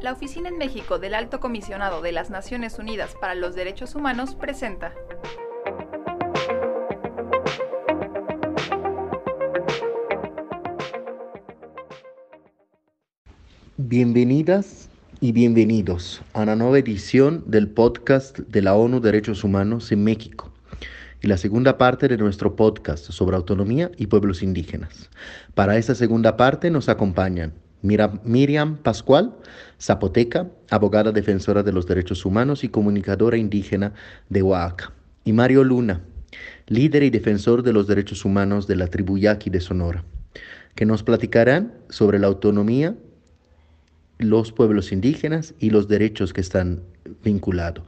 La 0.00 0.12
Oficina 0.12 0.48
en 0.48 0.56
México 0.56 0.98
del 0.98 1.14
Alto 1.14 1.38
Comisionado 1.38 2.00
de 2.00 2.12
las 2.12 2.30
Naciones 2.30 2.78
Unidas 2.78 3.14
para 3.20 3.34
los 3.34 3.54
Derechos 3.54 3.94
Humanos 3.94 4.34
presenta. 4.34 4.94
Bienvenidas 13.76 14.88
y 15.20 15.32
bienvenidos 15.32 16.22
a 16.32 16.40
una 16.40 16.56
nueva 16.56 16.78
edición 16.78 17.44
del 17.46 17.68
podcast 17.68 18.38
de 18.38 18.62
la 18.62 18.74
ONU 18.74 19.00
Derechos 19.00 19.44
Humanos 19.44 19.92
en 19.92 20.04
México 20.04 20.55
y 21.26 21.28
la 21.28 21.38
segunda 21.38 21.76
parte 21.76 22.06
de 22.06 22.16
nuestro 22.18 22.54
podcast 22.54 23.10
sobre 23.10 23.34
autonomía 23.34 23.90
y 23.96 24.06
pueblos 24.06 24.44
indígenas. 24.44 25.10
Para 25.54 25.76
esta 25.76 25.96
segunda 25.96 26.36
parte 26.36 26.70
nos 26.70 26.88
acompañan 26.88 27.52
Miriam 27.82 28.76
Pascual, 28.76 29.34
zapoteca, 29.80 30.46
abogada 30.70 31.10
defensora 31.10 31.64
de 31.64 31.72
los 31.72 31.88
derechos 31.88 32.24
humanos 32.24 32.62
y 32.62 32.68
comunicadora 32.68 33.36
indígena 33.38 33.92
de 34.28 34.42
Oaxaca, 34.42 34.92
y 35.24 35.32
Mario 35.32 35.64
Luna, 35.64 36.00
líder 36.68 37.02
y 37.02 37.10
defensor 37.10 37.64
de 37.64 37.72
los 37.72 37.88
derechos 37.88 38.24
humanos 38.24 38.68
de 38.68 38.76
la 38.76 38.86
tribu 38.86 39.18
Yaqui 39.18 39.50
de 39.50 39.60
Sonora, 39.60 40.04
que 40.76 40.86
nos 40.86 41.02
platicarán 41.02 41.72
sobre 41.88 42.20
la 42.20 42.28
autonomía 42.28 42.94
los 44.18 44.52
pueblos 44.52 44.92
indígenas 44.92 45.54
y 45.58 45.70
los 45.70 45.88
derechos 45.88 46.32
que 46.32 46.40
están 46.40 46.82
vinculados, 47.24 47.84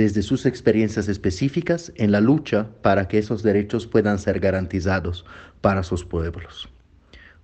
desde 0.00 0.22
sus 0.22 0.46
experiencias 0.46 1.08
específicas 1.08 1.92
en 1.94 2.10
la 2.10 2.22
lucha 2.22 2.70
para 2.80 3.06
que 3.06 3.18
esos 3.18 3.42
derechos 3.42 3.86
puedan 3.86 4.18
ser 4.18 4.40
garantizados 4.40 5.26
para 5.60 5.82
sus 5.82 6.06
pueblos. 6.06 6.70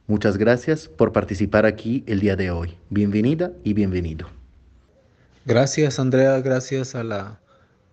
Muchas 0.06 0.38
gracias 0.38 0.88
por 0.88 1.12
participar 1.12 1.66
aquí 1.66 2.02
el 2.06 2.18
día 2.18 2.34
de 2.34 2.50
hoy. 2.50 2.74
Bienvenida 2.88 3.52
y 3.62 3.74
bienvenido. 3.74 4.30
Gracias 5.44 5.98
Andrea, 5.98 6.40
gracias 6.40 6.94
a 6.94 7.04
la 7.04 7.38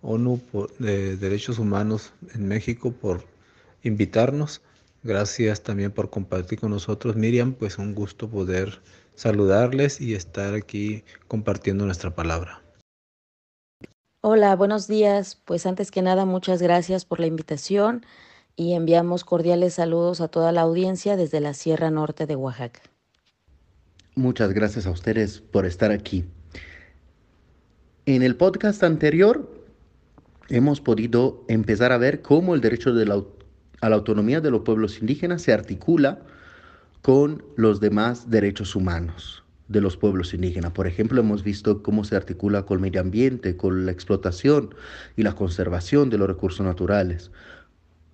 ONU 0.00 0.40
de 0.78 1.18
Derechos 1.18 1.58
Humanos 1.58 2.14
en 2.34 2.48
México 2.48 2.90
por 2.90 3.22
invitarnos. 3.82 4.62
Gracias 5.02 5.62
también 5.62 5.90
por 5.90 6.08
compartir 6.08 6.58
con 6.58 6.70
nosotros. 6.70 7.16
Miriam, 7.16 7.52
pues 7.52 7.76
un 7.76 7.94
gusto 7.94 8.30
poder 8.30 8.80
saludarles 9.14 10.00
y 10.00 10.14
estar 10.14 10.54
aquí 10.54 11.04
compartiendo 11.28 11.84
nuestra 11.84 12.14
palabra. 12.14 12.63
Hola, 14.26 14.56
buenos 14.56 14.88
días. 14.88 15.38
Pues 15.44 15.66
antes 15.66 15.90
que 15.90 16.00
nada, 16.00 16.24
muchas 16.24 16.62
gracias 16.62 17.04
por 17.04 17.20
la 17.20 17.26
invitación 17.26 18.06
y 18.56 18.72
enviamos 18.72 19.22
cordiales 19.22 19.74
saludos 19.74 20.22
a 20.22 20.28
toda 20.28 20.50
la 20.50 20.62
audiencia 20.62 21.18
desde 21.18 21.40
la 21.40 21.52
Sierra 21.52 21.90
Norte 21.90 22.24
de 22.24 22.34
Oaxaca. 22.34 22.80
Muchas 24.14 24.54
gracias 24.54 24.86
a 24.86 24.92
ustedes 24.92 25.42
por 25.42 25.66
estar 25.66 25.90
aquí. 25.90 26.24
En 28.06 28.22
el 28.22 28.34
podcast 28.34 28.82
anterior 28.82 29.62
hemos 30.48 30.80
podido 30.80 31.44
empezar 31.48 31.92
a 31.92 31.98
ver 31.98 32.22
cómo 32.22 32.54
el 32.54 32.62
derecho 32.62 32.92
a 32.92 33.88
la 33.90 33.94
autonomía 33.94 34.40
de 34.40 34.50
los 34.50 34.62
pueblos 34.62 35.00
indígenas 35.02 35.42
se 35.42 35.52
articula 35.52 36.20
con 37.02 37.44
los 37.56 37.78
demás 37.78 38.30
derechos 38.30 38.74
humanos 38.74 39.43
de 39.68 39.80
los 39.80 39.96
pueblos 39.96 40.34
indígenas. 40.34 40.72
Por 40.72 40.86
ejemplo, 40.86 41.20
hemos 41.20 41.42
visto 41.42 41.82
cómo 41.82 42.04
se 42.04 42.16
articula 42.16 42.64
con 42.64 42.76
el 42.76 42.82
medio 42.82 43.00
ambiente, 43.00 43.56
con 43.56 43.86
la 43.86 43.92
explotación 43.92 44.74
y 45.16 45.22
la 45.22 45.34
conservación 45.34 46.10
de 46.10 46.18
los 46.18 46.28
recursos 46.28 46.64
naturales, 46.64 47.30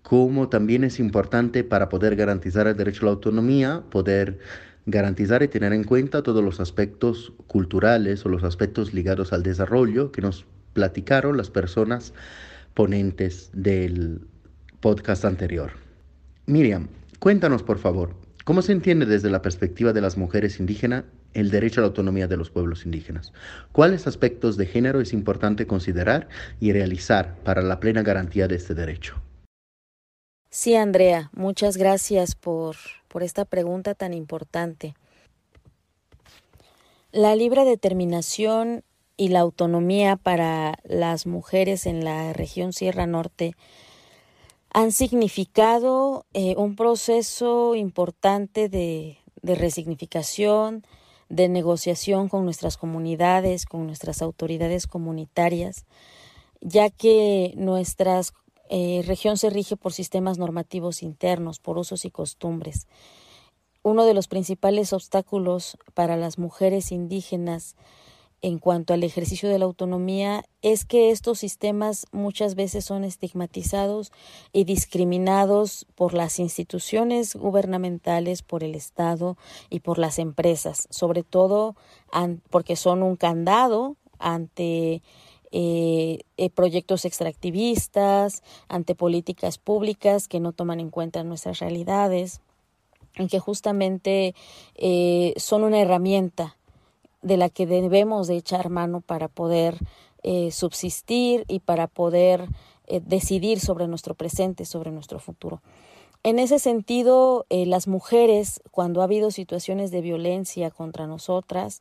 cómo 0.03 0.48
también 0.48 0.84
es 0.84 1.01
importante 1.01 1.65
para 1.65 1.89
poder 1.89 2.17
garantizar 2.17 2.67
el 2.67 2.77
derecho 2.77 3.03
a 3.03 3.06
la 3.06 3.12
autonomía, 3.12 3.83
poder 3.91 4.39
garantizar 4.87 5.43
y 5.43 5.49
tener 5.49 5.72
en 5.72 5.84
cuenta 5.84 6.22
todos 6.22 6.43
los 6.43 6.61
aspectos 6.61 7.33
culturales 7.47 8.25
o 8.25 8.28
los 8.28 8.44
aspectos 8.44 8.94
ligados 8.94 9.32
al 9.32 9.43
desarrollo 9.43 10.11
que 10.11 10.22
nos 10.22 10.47
platicaron 10.72 11.37
las 11.37 11.50
personas 11.50 12.15
ponentes 12.75 13.50
del 13.53 14.21
podcast 14.81 15.25
anterior. 15.25 15.72
Miriam, 16.47 16.88
cuéntanos 17.19 17.62
por 17.62 17.78
favor, 17.78 18.15
¿Cómo 18.44 18.62
se 18.62 18.72
entiende 18.72 19.06
desde 19.06 19.31
la 19.31 19.43
perspectiva 19.43 19.93
de 19.93 20.00
las 20.00 20.17
mujeres 20.17 20.59
indígenas 20.59 21.05
el 21.35 21.51
derecho 21.51 21.81
a 21.81 21.83
la 21.83 21.89
autonomía 21.89 22.27
de 22.27 22.37
los 22.37 22.51
pueblos 22.51 22.85
indígenas? 22.85 23.33
¿Cuáles 23.73 24.07
aspectos 24.07 24.57
de 24.57 24.67
género 24.67 25.01
es 25.01 25.13
importante 25.13 25.67
considerar 25.67 26.29
y 26.61 26.73
realizar 26.73 27.37
para 27.45 27.63
la 27.63 27.81
plena 27.81 28.03
garantía 28.03 28.49
de 28.49 28.57
este 28.57 28.75
derecho? 28.75 29.21
Sí, 30.51 30.75
Andrea, 30.75 31.31
muchas 31.33 31.77
gracias 31.77 32.35
por, 32.35 32.77
por 33.09 33.23
esta 33.23 33.45
pregunta 33.45 33.95
tan 33.95 34.13
importante. 34.15 34.95
La 37.13 37.37
libre 37.37 37.65
determinación 37.65 38.83
y 39.17 39.29
la 39.29 39.41
autonomía 39.41 40.17
para 40.17 40.79
las 40.85 41.27
mujeres 41.27 41.87
en 41.87 42.05
la 42.05 42.33
región 42.33 42.73
Sierra 42.73 43.07
Norte 43.07 43.55
han 44.73 44.93
significado 44.93 46.27
eh, 46.33 46.55
un 46.57 46.77
proceso 46.77 47.75
importante 47.75 48.69
de, 48.69 49.19
de 49.43 49.55
resignificación, 49.55 50.87
de 51.31 51.49
negociación 51.49 52.29
con 52.29 52.45
nuestras 52.45 52.77
comunidades, 52.77 53.65
con 53.65 53.87
nuestras 53.87 54.21
autoridades 54.21 54.87
comunitarias, 54.87 55.87
ya 56.61 56.91
que 56.91 57.55
nuestra 57.57 58.21
eh, 58.69 59.03
región 59.07 59.39
se 59.39 59.49
rige 59.49 59.77
por 59.77 59.93
sistemas 59.93 60.37
normativos 60.37 61.03
internos, 61.03 61.61
por 61.61 61.79
usos 61.79 62.05
y 62.05 62.11
costumbres. 62.11 62.89
Uno 63.83 64.05
de 64.05 64.13
los 64.13 64.29
principales 64.29 64.93
obstáculos 64.93 65.79
para 65.95 66.17
las 66.17 66.37
mujeres 66.37 66.93
indígenas 66.93 67.77
en 68.43 68.59
cuanto 68.59 68.95
al 68.95 69.05
ejercicio 69.05 69.49
de 69.49 69.59
la 69.59 69.67
autonomía 69.67 70.45
es 70.62 70.84
que 70.84 71.11
estos 71.11 71.39
sistemas 71.39 72.06
muchas 72.11 72.55
veces 72.55 72.84
son 72.84 73.05
estigmatizados 73.05 74.12
y 74.53 74.65
discriminados 74.65 75.87
por 75.95 76.15
las 76.15 76.39
instituciones 76.39 77.37
gubernamentales, 77.37 78.43
por 78.43 78.65
el 78.65 78.75
Estado 78.75 79.37
y 79.69 79.81
por 79.81 79.99
las 79.99 80.19
empresas, 80.19 80.87
sobre 80.91 81.23
todo 81.23 81.77
porque 82.50 82.77
son 82.77 83.03
un 83.03 83.17
candado 83.17 83.97
ante 84.19 85.03
eh, 85.53 86.21
eh, 86.37 86.50
proyectos 86.50 87.05
extractivistas, 87.05 88.43
ante 88.69 88.95
políticas 88.95 89.59
públicas 89.59 90.29
que 90.29 90.41
no 90.41 90.53
toman 90.53 90.81
en 90.81 90.91
cuenta 90.91 91.25
nuestras 91.25 91.59
realidades, 91.59 92.41
en 93.17 93.29
que 93.29 93.39
justamente 93.39 94.34
eh, 94.77 95.34
son 95.37 95.65
una 95.65 95.81
herramienta 95.81 96.56
de 97.22 97.36
la 97.36 97.48
que 97.48 97.66
debemos 97.66 98.26
de 98.26 98.36
echar 98.36 98.70
mano 98.70 99.00
para 99.00 99.28
poder 99.28 99.78
eh, 100.22 100.50
subsistir 100.50 101.44
y 101.48 101.60
para 101.60 101.86
poder 101.86 102.48
eh, 102.86 103.00
decidir 103.04 103.60
sobre 103.60 103.88
nuestro 103.88 104.14
presente, 104.14 104.64
sobre 104.64 104.91
nuestro 104.91 105.19
futuro. 105.19 105.62
En 106.22 106.38
ese 106.38 106.58
sentido, 106.58 107.47
eh, 107.48 107.64
las 107.64 107.88
mujeres, 107.88 108.60
cuando 108.70 109.00
ha 109.00 109.04
habido 109.04 109.31
situaciones 109.31 109.91
de 109.91 110.03
violencia 110.03 110.70
contra 110.70 111.06
nosotras, 111.06 111.81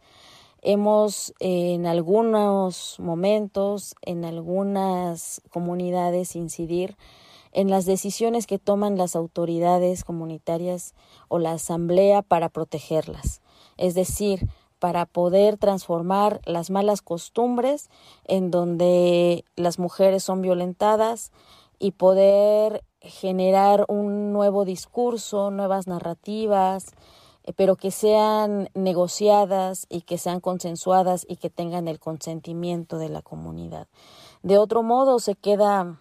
hemos 0.61 1.33
en 1.39 1.85
algunos 1.85 2.97
momentos, 2.99 3.95
en 4.01 4.23
algunas 4.23 5.41
comunidades, 5.49 6.35
incidir 6.35 6.95
en 7.51 7.69
las 7.69 7.85
decisiones 7.85 8.47
que 8.47 8.59
toman 8.59 8.97
las 8.97 9.15
autoridades 9.15 10.03
comunitarias 10.03 10.93
o 11.27 11.39
la 11.39 11.53
asamblea 11.53 12.21
para 12.21 12.49
protegerlas. 12.49 13.41
Es 13.77 13.95
decir, 13.95 14.47
para 14.79 15.05
poder 15.05 15.57
transformar 15.57 16.41
las 16.45 16.69
malas 16.69 17.01
costumbres 17.01 17.89
en 18.25 18.49
donde 18.49 19.45
las 19.55 19.77
mujeres 19.77 20.23
son 20.23 20.41
violentadas 20.41 21.31
y 21.79 21.91
poder 21.91 22.83
generar 23.01 23.85
un 23.87 24.33
nuevo 24.33 24.65
discurso, 24.65 25.51
nuevas 25.51 25.87
narrativas, 25.87 26.87
eh, 27.43 27.53
pero 27.55 27.75
que 27.75 27.91
sean 27.91 28.69
negociadas 28.73 29.85
y 29.89 30.01
que 30.01 30.17
sean 30.17 30.39
consensuadas 30.39 31.25
y 31.27 31.37
que 31.37 31.49
tengan 31.49 31.87
el 31.87 31.99
consentimiento 31.99 32.97
de 32.97 33.09
la 33.09 33.21
comunidad. 33.21 33.87
De 34.43 34.57
otro 34.57 34.83
modo, 34.83 35.19
se 35.19 35.35
queda 35.35 35.99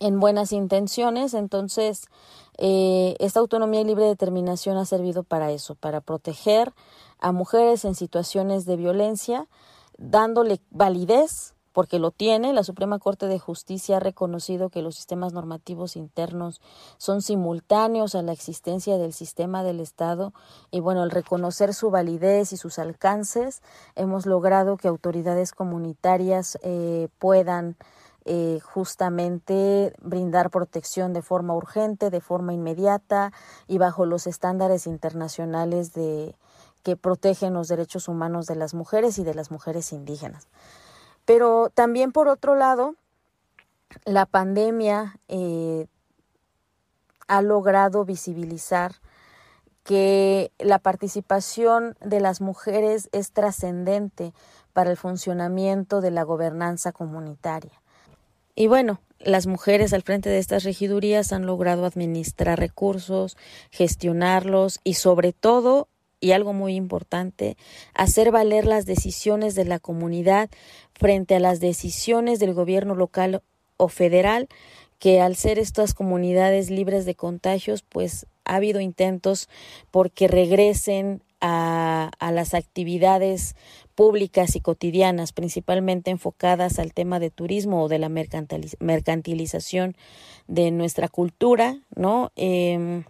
en 0.00 0.20
buenas 0.20 0.52
intenciones, 0.52 1.34
entonces 1.34 2.06
eh, 2.58 3.16
esta 3.20 3.40
autonomía 3.40 3.80
y 3.80 3.84
libre 3.84 4.04
determinación 4.04 4.76
ha 4.76 4.84
servido 4.84 5.22
para 5.22 5.50
eso, 5.50 5.74
para 5.76 6.00
proteger 6.00 6.72
a 7.18 7.32
mujeres 7.32 7.84
en 7.84 7.94
situaciones 7.94 8.66
de 8.66 8.76
violencia, 8.76 9.48
dándole 9.98 10.60
validez, 10.70 11.54
porque 11.74 11.98
lo 11.98 12.12
tiene, 12.12 12.52
la 12.52 12.62
Suprema 12.62 13.00
Corte 13.00 13.26
de 13.26 13.40
Justicia 13.40 13.96
ha 13.96 14.00
reconocido 14.00 14.70
que 14.70 14.80
los 14.80 14.94
sistemas 14.94 15.32
normativos 15.32 15.96
internos 15.96 16.60
son 16.98 17.20
simultáneos 17.20 18.14
a 18.14 18.22
la 18.22 18.30
existencia 18.30 18.96
del 18.96 19.12
sistema 19.12 19.64
del 19.64 19.80
Estado. 19.80 20.32
Y 20.70 20.78
bueno, 20.78 21.02
al 21.02 21.10
reconocer 21.10 21.74
su 21.74 21.90
validez 21.90 22.52
y 22.52 22.56
sus 22.56 22.78
alcances, 22.78 23.60
hemos 23.96 24.24
logrado 24.24 24.76
que 24.76 24.86
autoridades 24.86 25.50
comunitarias 25.50 26.58
eh, 26.62 27.08
puedan 27.18 27.76
eh, 28.24 28.60
justamente 28.62 29.92
brindar 30.00 30.50
protección 30.50 31.12
de 31.12 31.22
forma 31.22 31.56
urgente, 31.56 32.08
de 32.08 32.20
forma 32.20 32.54
inmediata 32.54 33.32
y 33.66 33.78
bajo 33.78 34.06
los 34.06 34.28
estándares 34.28 34.86
internacionales 34.86 35.92
de, 35.92 36.36
que 36.84 36.96
protegen 36.96 37.54
los 37.54 37.66
derechos 37.66 38.06
humanos 38.06 38.46
de 38.46 38.54
las 38.54 38.74
mujeres 38.74 39.18
y 39.18 39.24
de 39.24 39.34
las 39.34 39.50
mujeres 39.50 39.92
indígenas. 39.92 40.46
Pero 41.24 41.70
también 41.74 42.12
por 42.12 42.28
otro 42.28 42.54
lado, 42.54 42.94
la 44.04 44.26
pandemia 44.26 45.18
eh, 45.28 45.86
ha 47.26 47.42
logrado 47.42 48.04
visibilizar 48.04 48.96
que 49.82 50.52
la 50.58 50.78
participación 50.78 51.96
de 52.00 52.20
las 52.20 52.40
mujeres 52.40 53.08
es 53.12 53.32
trascendente 53.32 54.32
para 54.72 54.90
el 54.90 54.96
funcionamiento 54.96 56.00
de 56.00 56.10
la 56.10 56.22
gobernanza 56.22 56.92
comunitaria. 56.92 57.82
Y 58.54 58.66
bueno, 58.66 59.00
las 59.18 59.46
mujeres 59.46 59.92
al 59.92 60.02
frente 60.02 60.28
de 60.28 60.38
estas 60.38 60.64
regidurías 60.64 61.32
han 61.32 61.46
logrado 61.46 61.86
administrar 61.86 62.58
recursos, 62.58 63.36
gestionarlos 63.70 64.80
y 64.84 64.94
sobre 64.94 65.32
todo, 65.32 65.88
y 66.24 66.32
algo 66.32 66.54
muy 66.54 66.74
importante, 66.74 67.58
hacer 67.92 68.30
valer 68.30 68.64
las 68.64 68.86
decisiones 68.86 69.54
de 69.54 69.66
la 69.66 69.78
comunidad 69.78 70.48
frente 70.94 71.34
a 71.34 71.38
las 71.38 71.60
decisiones 71.60 72.38
del 72.38 72.54
gobierno 72.54 72.94
local 72.94 73.42
o 73.76 73.88
federal, 73.88 74.48
que 74.98 75.20
al 75.20 75.36
ser 75.36 75.58
estas 75.58 75.92
comunidades 75.92 76.70
libres 76.70 77.04
de 77.04 77.14
contagios, 77.14 77.82
pues 77.82 78.26
ha 78.46 78.54
habido 78.54 78.80
intentos 78.80 79.50
porque 79.90 80.26
regresen 80.26 81.20
a, 81.42 82.10
las 82.32 82.54
actividades 82.54 83.54
públicas 83.94 84.56
y 84.56 84.60
cotidianas, 84.60 85.32
principalmente 85.32 86.10
enfocadas 86.10 86.78
al 86.78 86.94
tema 86.94 87.20
de 87.20 87.28
turismo 87.28 87.82
o 87.82 87.88
de 87.88 87.98
la 87.98 88.08
mercantilización 88.08 89.94
de 90.48 90.70
nuestra 90.70 91.08
cultura, 91.08 91.76
¿no? 91.94 92.32
Eh, 92.36 93.04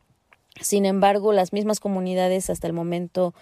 sin 0.61 0.87
embargo, 0.87 1.33
las 1.33 1.53
mismas 1.53 1.81
comunidades 1.81 2.51
hasta 2.51 2.67
el 2.67 2.73
momento 2.73 3.35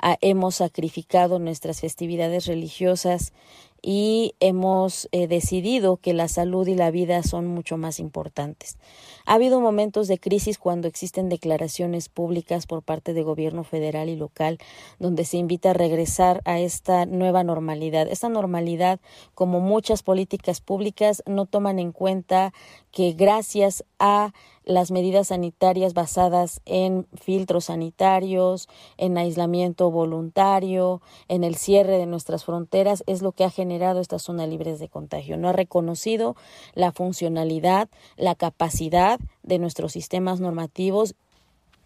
ah, 0.00 0.16
hemos 0.20 0.56
sacrificado 0.56 1.38
nuestras 1.38 1.80
festividades 1.80 2.46
religiosas 2.46 3.32
y 3.80 4.34
hemos 4.40 5.08
eh, 5.12 5.28
decidido 5.28 5.98
que 5.98 6.12
la 6.12 6.28
salud 6.28 6.66
y 6.66 6.74
la 6.74 6.90
vida 6.90 7.22
son 7.22 7.46
mucho 7.46 7.76
más 7.76 8.00
importantes. 8.00 8.76
Ha 9.24 9.34
habido 9.34 9.60
momentos 9.60 10.08
de 10.08 10.18
crisis 10.18 10.58
cuando 10.58 10.88
existen 10.88 11.28
declaraciones 11.28 12.08
públicas 12.08 12.66
por 12.66 12.82
parte 12.82 13.14
de 13.14 13.22
gobierno 13.22 13.62
federal 13.62 14.08
y 14.08 14.16
local 14.16 14.58
donde 14.98 15.24
se 15.24 15.36
invita 15.36 15.70
a 15.70 15.74
regresar 15.74 16.42
a 16.44 16.58
esta 16.58 17.06
nueva 17.06 17.44
normalidad. 17.44 18.08
Esta 18.08 18.28
normalidad, 18.28 19.00
como 19.34 19.60
muchas 19.60 20.02
políticas 20.02 20.60
públicas, 20.60 21.22
no 21.26 21.46
toman 21.46 21.78
en 21.78 21.92
cuenta 21.92 22.52
que 22.90 23.12
gracias 23.12 23.84
a 23.98 24.32
las 24.68 24.90
medidas 24.90 25.28
sanitarias 25.28 25.94
basadas 25.94 26.60
en 26.66 27.06
filtros 27.14 27.64
sanitarios, 27.64 28.68
en 28.98 29.16
aislamiento 29.16 29.90
voluntario, 29.90 31.00
en 31.26 31.42
el 31.42 31.56
cierre 31.56 31.96
de 31.96 32.04
nuestras 32.04 32.44
fronteras, 32.44 33.02
es 33.06 33.22
lo 33.22 33.32
que 33.32 33.44
ha 33.44 33.50
generado 33.50 33.98
estas 33.98 34.22
zonas 34.22 34.46
libres 34.46 34.78
de 34.78 34.90
contagio. 34.90 35.38
No 35.38 35.48
ha 35.48 35.52
reconocido 35.52 36.36
la 36.74 36.92
funcionalidad, 36.92 37.88
la 38.18 38.34
capacidad 38.34 39.18
de 39.42 39.58
nuestros 39.58 39.92
sistemas 39.92 40.38
normativos 40.38 41.14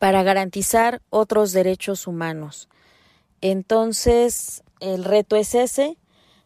para 0.00 0.24
garantizar 0.24 1.02
otros 1.08 1.52
derechos 1.52 2.08
humanos. 2.08 2.68
Entonces, 3.42 4.64
el 4.80 5.04
reto 5.04 5.36
es 5.36 5.54
ese, 5.54 5.96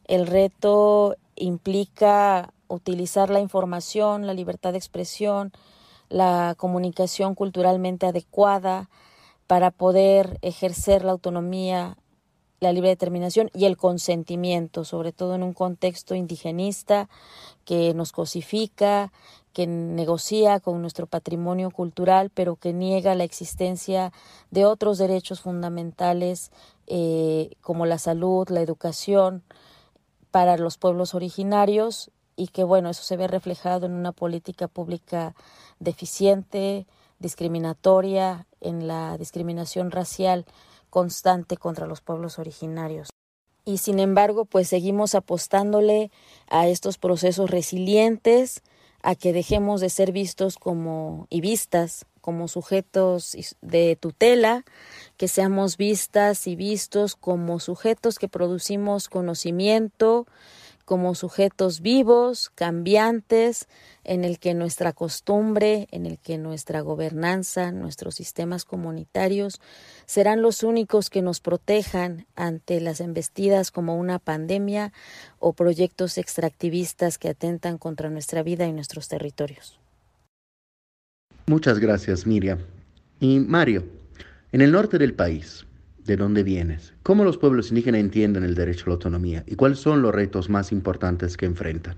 el 0.04 0.26
reto 0.26 1.16
implica 1.34 2.52
utilizar 2.68 3.30
la 3.30 3.40
información, 3.40 4.26
la 4.26 4.34
libertad 4.34 4.72
de 4.72 4.78
expresión, 4.78 5.52
la 6.08 6.54
comunicación 6.56 7.34
culturalmente 7.34 8.06
adecuada 8.06 8.88
para 9.46 9.70
poder 9.70 10.38
ejercer 10.42 11.04
la 11.04 11.12
autonomía, 11.12 11.96
la 12.60 12.72
libre 12.72 12.90
determinación 12.90 13.50
y 13.54 13.66
el 13.66 13.76
consentimiento, 13.76 14.84
sobre 14.84 15.12
todo 15.12 15.34
en 15.34 15.42
un 15.42 15.52
contexto 15.52 16.14
indigenista 16.14 17.08
que 17.64 17.94
nos 17.94 18.12
cosifica, 18.12 19.12
que 19.52 19.66
negocia 19.66 20.60
con 20.60 20.82
nuestro 20.82 21.06
patrimonio 21.06 21.70
cultural, 21.70 22.30
pero 22.30 22.56
que 22.56 22.72
niega 22.72 23.14
la 23.14 23.24
existencia 23.24 24.12
de 24.50 24.66
otros 24.66 24.98
derechos 24.98 25.40
fundamentales 25.40 26.50
eh, 26.86 27.50
como 27.62 27.86
la 27.86 27.98
salud, 27.98 28.48
la 28.50 28.60
educación 28.60 29.42
para 30.30 30.58
los 30.58 30.76
pueblos 30.76 31.14
originarios 31.14 32.10
y 32.36 32.48
que 32.48 32.64
bueno, 32.64 32.90
eso 32.90 33.02
se 33.02 33.16
ve 33.16 33.26
reflejado 33.26 33.86
en 33.86 33.92
una 33.92 34.12
política 34.12 34.68
pública 34.68 35.34
deficiente, 35.80 36.86
discriminatoria, 37.18 38.46
en 38.60 38.86
la 38.86 39.16
discriminación 39.18 39.90
racial 39.90 40.44
constante 40.90 41.56
contra 41.56 41.86
los 41.86 42.00
pueblos 42.00 42.38
originarios. 42.38 43.08
Y 43.64 43.78
sin 43.78 43.98
embargo, 43.98 44.44
pues 44.44 44.68
seguimos 44.68 45.14
apostándole 45.14 46.12
a 46.48 46.68
estos 46.68 46.98
procesos 46.98 47.50
resilientes, 47.50 48.62
a 49.02 49.14
que 49.14 49.32
dejemos 49.32 49.80
de 49.80 49.90
ser 49.90 50.12
vistos 50.12 50.56
como 50.56 51.26
y 51.30 51.40
vistas 51.40 52.06
como 52.20 52.48
sujetos 52.48 53.36
de 53.60 53.96
tutela, 53.96 54.64
que 55.16 55.28
seamos 55.28 55.76
vistas 55.76 56.48
y 56.48 56.56
vistos 56.56 57.14
como 57.14 57.60
sujetos 57.60 58.18
que 58.18 58.28
producimos 58.28 59.08
conocimiento, 59.08 60.26
como 60.86 61.16
sujetos 61.16 61.80
vivos, 61.80 62.50
cambiantes, 62.54 63.68
en 64.04 64.24
el 64.24 64.38
que 64.38 64.54
nuestra 64.54 64.92
costumbre, 64.92 65.88
en 65.90 66.06
el 66.06 66.18
que 66.18 66.38
nuestra 66.38 66.80
gobernanza, 66.80 67.72
nuestros 67.72 68.14
sistemas 68.14 68.64
comunitarios 68.64 69.60
serán 70.06 70.42
los 70.42 70.62
únicos 70.62 71.10
que 71.10 71.22
nos 71.22 71.40
protejan 71.40 72.26
ante 72.36 72.80
las 72.80 73.00
embestidas 73.00 73.72
como 73.72 73.98
una 73.98 74.20
pandemia 74.20 74.92
o 75.40 75.52
proyectos 75.52 76.18
extractivistas 76.18 77.18
que 77.18 77.30
atentan 77.30 77.78
contra 77.78 78.08
nuestra 78.08 78.44
vida 78.44 78.66
y 78.66 78.72
nuestros 78.72 79.08
territorios. 79.08 79.80
Muchas 81.48 81.80
gracias, 81.80 82.26
Miriam. 82.26 82.60
Y 83.18 83.40
Mario, 83.40 83.84
en 84.52 84.60
el 84.60 84.70
norte 84.70 84.98
del 84.98 85.14
país, 85.14 85.66
de 86.06 86.16
dónde 86.16 86.42
vienes, 86.42 86.94
cómo 87.02 87.24
los 87.24 87.38
pueblos 87.38 87.70
indígenas 87.70 88.00
entienden 88.00 88.44
el 88.44 88.54
derecho 88.54 88.84
a 88.86 88.88
la 88.88 88.94
autonomía 88.94 89.44
y 89.46 89.56
cuáles 89.56 89.78
son 89.78 90.02
los 90.02 90.14
retos 90.14 90.48
más 90.48 90.72
importantes 90.72 91.36
que 91.36 91.46
enfrentan. 91.46 91.96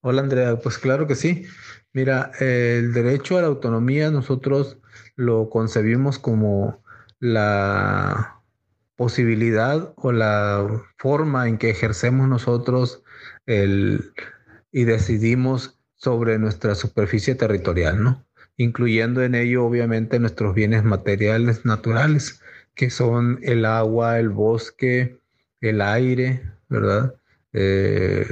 Hola 0.00 0.22
Andrea, 0.22 0.56
pues 0.56 0.78
claro 0.78 1.06
que 1.06 1.14
sí. 1.14 1.44
Mira, 1.92 2.32
el 2.40 2.92
derecho 2.92 3.38
a 3.38 3.42
la 3.42 3.48
autonomía 3.48 4.10
nosotros 4.10 4.78
lo 5.16 5.50
concebimos 5.50 6.18
como 6.18 6.82
la 7.20 8.40
posibilidad 8.96 9.92
o 9.96 10.12
la 10.12 10.66
forma 10.98 11.48
en 11.48 11.58
que 11.58 11.70
ejercemos 11.70 12.28
nosotros 12.28 13.02
el, 13.46 14.12
y 14.72 14.84
decidimos 14.84 15.78
sobre 15.94 16.38
nuestra 16.38 16.74
superficie 16.74 17.34
territorial, 17.34 18.02
¿no? 18.02 18.24
Incluyendo 18.56 19.22
en 19.22 19.34
ello 19.34 19.64
obviamente 19.64 20.18
nuestros 20.18 20.54
bienes 20.54 20.82
materiales 20.84 21.64
naturales 21.64 22.41
que 22.74 22.90
son 22.90 23.38
el 23.42 23.64
agua, 23.64 24.18
el 24.18 24.30
bosque, 24.30 25.18
el 25.60 25.80
aire, 25.80 26.42
¿verdad? 26.68 27.14
Eh, 27.52 28.26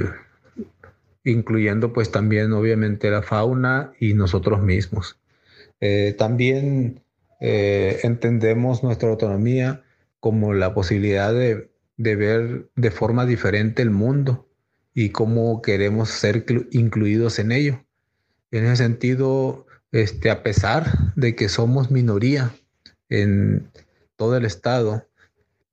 incluyendo 1.23 1.93
pues 1.93 2.11
también 2.11 2.51
obviamente 2.53 3.09
la 3.11 3.21
fauna 3.21 3.93
y 3.99 4.13
nosotros 4.13 4.61
mismos. 4.61 5.19
Eh, 5.79 6.15
también 6.17 7.03
eh, 7.39 7.99
entendemos 8.03 8.83
nuestra 8.83 9.09
autonomía 9.09 9.83
como 10.19 10.53
la 10.53 10.73
posibilidad 10.73 11.33
de, 11.33 11.71
de, 11.97 12.15
ver 12.15 12.69
de 12.75 12.91
forma 12.91 13.25
diferente 13.25 13.81
el 13.81 13.91
mundo 13.91 14.47
y 14.93 15.09
cómo 15.09 15.61
queremos 15.61 16.09
ser 16.09 16.45
incluidos 16.71 17.39
en 17.39 17.51
ello. 17.51 17.85
En 18.51 18.65
ese 18.65 18.83
sentido, 18.83 19.65
este, 19.91 20.29
a 20.29 20.43
pesar 20.43 21.13
de 21.15 21.35
que 21.35 21.49
somos 21.49 21.89
minoría 21.89 22.51
en, 23.09 23.69
todo 24.21 24.37
el 24.37 24.45
Estado, 24.45 25.07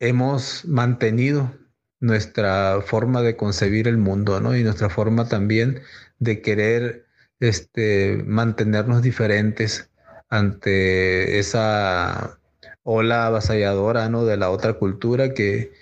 hemos 0.00 0.64
mantenido 0.64 1.52
nuestra 2.00 2.81
forma 2.81 3.21
de 3.21 3.37
concebir 3.37 3.87
el 3.87 3.99
mundo, 3.99 4.40
¿no? 4.40 4.57
Y 4.57 4.64
nuestra 4.64 4.88
forma 4.88 5.28
también 5.28 5.83
de 6.19 6.40
querer 6.40 7.05
este, 7.40 8.25
mantenernos 8.26 9.02
diferentes 9.02 9.90
ante 10.31 11.38
esa 11.38 12.38
ola 12.85 13.26
avasalladora, 13.26 14.09
¿no? 14.09 14.25
De 14.25 14.38
la 14.38 14.49
otra 14.49 14.73
cultura 14.73 15.35
que, 15.35 15.75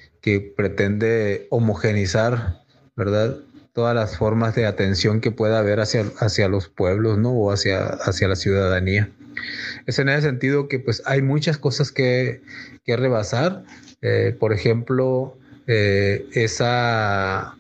pretende 0.57 1.47
homogenizar, 1.51 2.65
¿verdad? 2.97 3.37
Todas 3.75 3.95
las 3.95 4.17
formas 4.17 4.57
de 4.57 4.67
atención 4.67 5.21
que 5.21 5.31
pueda 5.31 5.61
haber 5.61 5.79
hacia, 5.79 6.07
hacia 6.19 6.49
los 6.49 6.69
pueblos, 6.69 7.17
¿no? 7.17 7.31
O 7.31 7.53
hacia, 7.53 7.85
hacia 7.85 8.27
la 8.27 8.35
ciudadanía. 8.35 9.09
Es 9.87 9.99
en 9.99 10.09
ese 10.09 10.23
sentido 10.23 10.69
que 10.69 10.79
pues 10.79 11.03
hay 11.07 11.23
muchas 11.23 11.59
cosas 11.59 11.93
que, 11.93 12.43
rebasar. 12.87 13.65
Eh, 14.03 14.37
por 14.39 14.53
ejemplo, 14.53 15.37
eh, 15.67 16.27
esa 16.33 17.57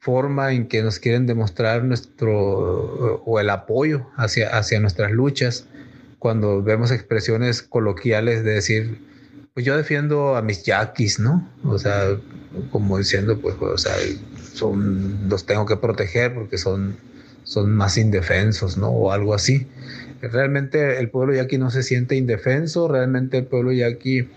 forma 0.00 0.52
en 0.52 0.66
que 0.68 0.82
nos 0.82 0.98
quieren 0.98 1.26
demostrar 1.26 1.84
nuestro 1.84 3.22
o 3.24 3.40
el 3.40 3.48
apoyo 3.48 4.06
hacia, 4.16 4.56
hacia 4.56 4.78
nuestras 4.80 5.12
luchas 5.12 5.66
cuando 6.24 6.62
vemos 6.62 6.90
expresiones 6.90 7.62
coloquiales 7.62 8.44
de 8.44 8.52
decir, 8.52 8.98
pues 9.52 9.66
yo 9.66 9.76
defiendo 9.76 10.36
a 10.36 10.40
mis 10.40 10.62
yaquis, 10.64 11.18
¿no? 11.20 11.46
O 11.64 11.78
sea, 11.78 12.16
como 12.70 12.96
diciendo, 12.96 13.38
pues, 13.38 13.56
o 13.60 13.76
sea, 13.76 13.94
son, 14.54 15.28
los 15.28 15.44
tengo 15.44 15.66
que 15.66 15.76
proteger 15.76 16.34
porque 16.34 16.56
son, 16.56 16.96
son 17.42 17.76
más 17.76 17.98
indefensos, 17.98 18.78
¿no? 18.78 18.88
O 18.88 19.12
algo 19.12 19.34
así. 19.34 19.66
Realmente 20.28 20.98
el 20.98 21.10
pueblo 21.10 21.34
yaqui 21.34 21.58
no 21.58 21.70
se 21.70 21.82
siente 21.82 22.16
indefenso, 22.16 22.88
realmente 22.88 23.38
el 23.38 23.46
pueblo 23.46 23.72
yaqui 23.72 24.28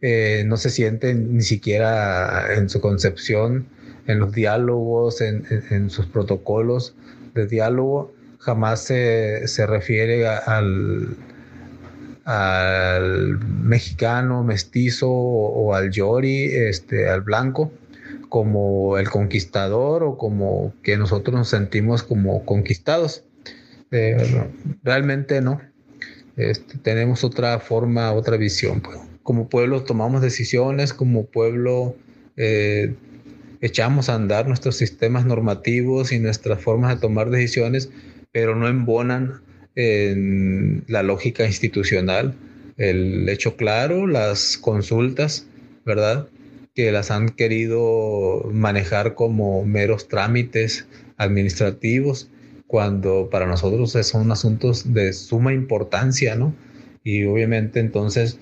eh, 0.00 0.44
no 0.46 0.56
se 0.56 0.70
siente 0.70 1.14
ni 1.14 1.42
siquiera 1.42 2.54
en 2.54 2.68
su 2.68 2.80
concepción 2.80 3.66
en 4.06 4.18
los 4.18 4.32
diálogos, 4.32 5.20
en, 5.20 5.90
sus 5.90 6.06
protocolos 6.06 6.94
de 7.34 7.46
diálogo, 7.46 8.12
jamás 8.38 8.84
se, 8.84 9.66
refiere 9.66 10.26
al, 10.26 11.16
al 12.24 13.38
mexicano 13.38 14.44
mestizo 14.44 15.10
o, 15.10 15.74
al 15.74 15.90
yori, 15.90 16.44
este, 16.52 17.08
al 17.08 17.22
blanco, 17.22 17.72
como 18.28 18.98
el 18.98 19.08
conquistador 19.08 20.02
o 20.02 20.18
como 20.18 20.74
que 20.82 20.96
nosotros 20.96 21.34
nos 21.34 21.48
sentimos 21.48 22.02
como 22.02 22.44
conquistados. 22.44 23.24
Eh, 23.94 24.16
realmente 24.82 25.40
no. 25.40 25.60
Este, 26.36 26.78
tenemos 26.78 27.22
otra 27.22 27.60
forma, 27.60 28.12
otra 28.12 28.36
visión. 28.36 28.80
Pues. 28.80 28.98
Como 29.22 29.48
pueblo 29.48 29.84
tomamos 29.84 30.20
decisiones, 30.20 30.92
como 30.92 31.26
pueblo 31.26 31.96
eh, 32.36 32.94
echamos 33.60 34.08
a 34.08 34.16
andar 34.16 34.48
nuestros 34.48 34.76
sistemas 34.76 35.24
normativos 35.26 36.10
y 36.10 36.18
nuestras 36.18 36.60
formas 36.60 36.92
de 36.92 37.00
tomar 37.00 37.30
decisiones, 37.30 37.90
pero 38.32 38.56
no 38.56 38.66
embonan 38.66 39.42
en 39.76 40.84
la 40.88 41.04
lógica 41.04 41.46
institucional. 41.46 42.34
El 42.76 43.28
hecho 43.28 43.56
claro, 43.56 44.08
las 44.08 44.58
consultas, 44.58 45.46
¿verdad? 45.86 46.28
Que 46.74 46.90
las 46.90 47.12
han 47.12 47.28
querido 47.28 48.50
manejar 48.52 49.14
como 49.14 49.64
meros 49.64 50.08
trámites 50.08 50.88
administrativos, 51.16 52.28
cuando 52.66 53.28
para 53.30 53.46
nosotros 53.46 53.92
son 53.92 54.32
asuntos 54.32 54.92
de 54.92 55.12
suma 55.12 55.52
importancia, 55.52 56.34
¿no? 56.34 56.54
Y 57.02 57.24
obviamente 57.24 57.80
entonces 57.80 58.38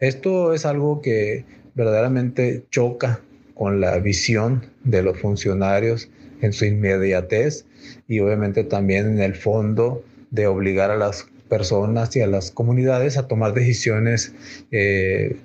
esto 0.00 0.52
es 0.52 0.66
algo 0.66 1.00
que 1.00 1.44
verdaderamente 1.74 2.64
choca 2.70 3.20
con 3.54 3.80
la 3.80 3.98
visión 3.98 4.66
de 4.84 5.02
los 5.02 5.18
funcionarios 5.18 6.10
en 6.40 6.52
su 6.52 6.66
inmediatez 6.66 7.64
y 8.08 8.20
obviamente 8.20 8.64
también 8.64 9.06
en 9.06 9.20
el 9.20 9.34
fondo 9.34 10.04
de 10.30 10.46
obligar 10.46 10.90
a 10.90 10.96
las 10.96 11.26
personas 11.48 12.14
y 12.16 12.20
a 12.20 12.26
las 12.26 12.50
comunidades 12.50 13.16
a 13.16 13.28
tomar 13.28 13.54
decisiones 13.54 14.34
eh, 14.70 15.36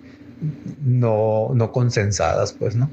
no, 0.84 1.52
no 1.54 1.72
consensadas, 1.72 2.54
pues, 2.54 2.76
¿no? 2.76 2.90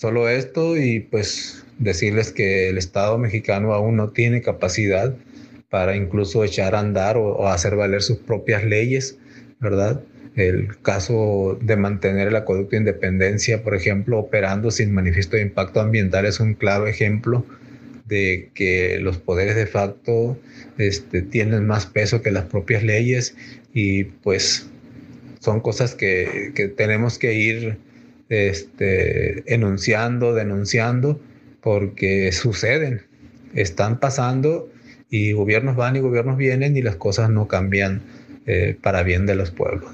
Solo 0.00 0.30
esto 0.30 0.78
y 0.78 1.00
pues 1.00 1.62
decirles 1.78 2.32
que 2.32 2.70
el 2.70 2.78
Estado 2.78 3.18
mexicano 3.18 3.74
aún 3.74 3.96
no 3.96 4.08
tiene 4.08 4.40
capacidad 4.40 5.14
para 5.68 5.94
incluso 5.94 6.42
echar 6.42 6.74
a 6.74 6.80
andar 6.80 7.18
o 7.18 7.46
hacer 7.48 7.76
valer 7.76 8.00
sus 8.00 8.16
propias 8.16 8.64
leyes, 8.64 9.18
¿verdad? 9.60 10.00
El 10.36 10.80
caso 10.80 11.58
de 11.60 11.76
mantener 11.76 12.28
el 12.28 12.36
acueducto 12.36 12.70
de 12.70 12.78
Independencia, 12.78 13.62
por 13.62 13.74
ejemplo, 13.74 14.18
operando 14.18 14.70
sin 14.70 14.90
manifiesto 14.90 15.36
de 15.36 15.42
impacto 15.42 15.82
ambiental 15.82 16.24
es 16.24 16.40
un 16.40 16.54
claro 16.54 16.86
ejemplo 16.86 17.44
de 18.06 18.48
que 18.54 19.00
los 19.00 19.18
poderes 19.18 19.54
de 19.54 19.66
facto 19.66 20.38
este, 20.78 21.20
tienen 21.20 21.66
más 21.66 21.84
peso 21.84 22.22
que 22.22 22.30
las 22.30 22.46
propias 22.46 22.82
leyes 22.82 23.36
y 23.74 24.04
pues 24.04 24.66
son 25.40 25.60
cosas 25.60 25.94
que, 25.94 26.52
que 26.54 26.68
tenemos 26.68 27.18
que 27.18 27.34
ir 27.34 27.89
este, 28.30 29.52
enunciando, 29.52 30.34
denunciando, 30.34 31.20
porque 31.60 32.32
suceden, 32.32 33.02
están 33.54 34.00
pasando 34.00 34.70
y 35.10 35.32
gobiernos 35.32 35.76
van 35.76 35.96
y 35.96 36.00
gobiernos 36.00 36.38
vienen 36.38 36.76
y 36.76 36.82
las 36.82 36.96
cosas 36.96 37.28
no 37.28 37.46
cambian 37.48 38.02
eh, 38.46 38.78
para 38.80 39.02
bien 39.02 39.26
de 39.26 39.34
los 39.34 39.50
pueblos. 39.50 39.90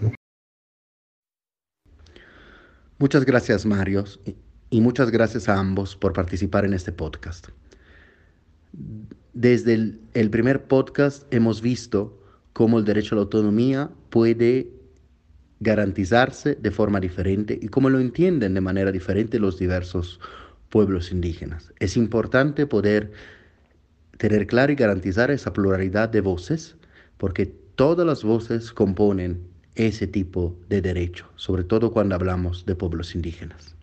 Muchas 2.99 3.25
gracias, 3.25 3.67
Marios, 3.67 4.21
y 4.71 4.81
muchas 4.81 5.11
gracias 5.11 5.49
a 5.49 5.59
ambos 5.59 5.97
por 5.97 6.13
participar 6.13 6.65
en 6.65 6.73
este 6.73 6.93
podcast. 6.93 7.49
Desde 9.35 9.75
el, 10.15 10.31
primer 10.31 10.65
podcast 10.65 11.23
hemos 11.33 11.61
visto 11.61 12.19
cómo 12.55 12.79
el 12.79 12.87
derecho 12.87 13.15
a 13.15 13.17
la 13.17 13.23
autonomía 13.23 13.91
puede 14.09 14.71
garantizarse 15.61 16.55
de 16.55 16.71
forma 16.71 17.01
diferente 17.01 17.59
y 17.61 17.69
cómo 17.69 17.89
lo 17.91 17.99
entienden 17.99 18.55
de 18.55 18.61
manera 18.61 18.93
diferente 18.93 19.39
los 19.39 19.59
diversos 19.59 20.21
pueblos 20.69 21.13
indígenas. 21.13 21.73
Es 21.79 21.97
importante 21.97 22.67
poder 22.67 23.13
tener 24.19 24.47
claro 24.47 24.73
y 24.73 24.77
garantizar 24.77 25.31
esa 25.31 25.53
pluralidad 25.53 26.09
de 26.09 26.21
voces, 26.21 26.77
porque 27.17 27.47
todas 27.47 28.07
las 28.07 28.25
voces 28.25 28.73
componen 28.73 29.41
ese 29.75 30.07
tipo 30.07 30.57
de 30.69 30.81
derecho, 30.81 31.29
sobre 31.37 31.65
todo 31.65 31.93
cuando 31.93 32.15
hablamos 32.15 32.65
de 32.67 32.75
pueblos 32.75 33.15
indígenas. 33.15 33.75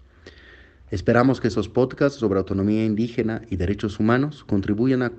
Esperamos 0.89 1.42
que 1.42 1.48
esos 1.48 1.70
podcasts 1.70 2.20
sobre 2.20 2.39
autonomía 2.39 2.86
indígena 2.86 3.42
y 3.50 3.56
derechos 3.56 4.00
humanos 4.00 4.44
contribuyan 4.44 5.01
a 5.01 5.12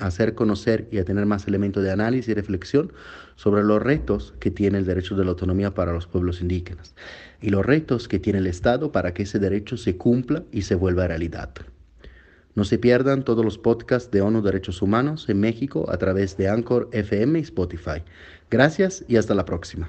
hacer 0.00 0.34
conocer 0.34 0.88
y 0.90 0.98
a 0.98 1.04
tener 1.04 1.26
más 1.26 1.46
elementos 1.46 1.82
de 1.82 1.90
análisis 1.90 2.28
y 2.28 2.34
reflexión 2.34 2.92
sobre 3.36 3.62
los 3.62 3.82
retos 3.82 4.34
que 4.40 4.50
tiene 4.50 4.78
el 4.78 4.86
derecho 4.86 5.16
de 5.16 5.24
la 5.24 5.30
autonomía 5.30 5.74
para 5.74 5.92
los 5.92 6.06
pueblos 6.06 6.40
indígenas 6.40 6.94
y 7.40 7.50
los 7.50 7.64
retos 7.64 8.08
que 8.08 8.18
tiene 8.18 8.40
el 8.40 8.46
Estado 8.46 8.92
para 8.92 9.14
que 9.14 9.22
ese 9.24 9.38
derecho 9.38 9.76
se 9.76 9.96
cumpla 9.96 10.42
y 10.52 10.62
se 10.62 10.74
vuelva 10.74 11.06
realidad. 11.06 11.50
No 12.54 12.64
se 12.64 12.78
pierdan 12.78 13.22
todos 13.22 13.44
los 13.44 13.58
podcasts 13.58 14.10
de 14.10 14.20
ONU 14.20 14.42
Derechos 14.42 14.82
Humanos 14.82 15.28
en 15.28 15.38
México 15.38 15.86
a 15.90 15.96
través 15.98 16.36
de 16.36 16.48
Anchor 16.48 16.88
FM 16.92 17.38
y 17.38 17.42
Spotify. 17.42 18.02
Gracias 18.50 19.04
y 19.06 19.16
hasta 19.16 19.34
la 19.34 19.44
próxima. 19.44 19.88